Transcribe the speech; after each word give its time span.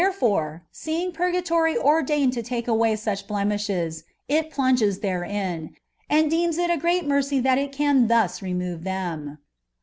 Therefore, 0.03 0.63
seeing 0.71 1.11
purgatory 1.11 1.77
ordained 1.77 2.33
to 2.33 2.41
take 2.41 2.67
away 2.67 2.95
such 2.95 3.27
blem 3.27 3.53
ishes, 3.53 4.01
it 4.27 4.49
plunges 4.49 5.01
therein, 5.01 5.75
and 6.09 6.27
deems 6.27 6.57
it 6.57 6.71
a 6.71 6.77
great 6.77 7.05
mercy 7.05 7.39
that 7.39 7.59
it 7.59 7.71
can 7.71 8.07
thus 8.07 8.41
remove 8.41 8.83
them. 8.83 9.37